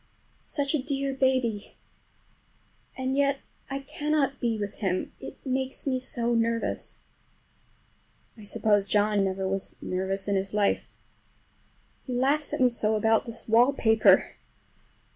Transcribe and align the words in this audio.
Such 0.47 0.73
a 0.73 0.81
dear 0.81 1.13
baby! 1.13 1.77
And 2.97 3.15
yet 3.15 3.37
I 3.69 3.77
cannot 3.77 4.39
be 4.39 4.57
with 4.57 4.77
him, 4.77 5.13
it 5.19 5.37
makes 5.45 5.85
me 5.85 5.99
so 5.99 6.33
nervous. 6.33 7.01
I 8.35 8.43
suppose 8.43 8.87
John 8.87 9.23
never 9.23 9.47
was 9.47 9.75
nervous 9.79 10.27
in 10.27 10.35
his 10.35 10.55
life. 10.55 10.91
He 12.03 12.15
laughs 12.15 12.51
at 12.51 12.61
me 12.61 12.69
so 12.69 12.95
about 12.95 13.27
this 13.27 13.47
wallpaper! 13.47 14.25